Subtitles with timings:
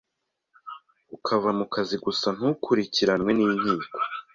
[1.15, 3.97] ukava mukazi gusa ntukurikiranwe n’inkiko.